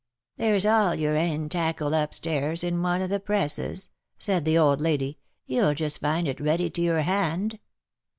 '^There's 0.39 0.65
all 0.65 0.95
your 0.95 1.15
ain 1.15 1.47
tackle 1.47 1.93
upstairs 1.93 2.63
in 2.63 2.81
one 2.81 3.01
o^ 3.01 3.07
the 3.07 3.19
presses/^ 3.19 3.89
said 4.17 4.45
the 4.45 4.57
old 4.57 4.81
lady;" 4.81 5.19
ye^ll 5.47 5.75
just 5.75 5.99
find 6.01 6.27
it 6.27 6.39
ready 6.39 6.71
to 6.71 6.81
your 6.81 7.01
hand." 7.03 7.59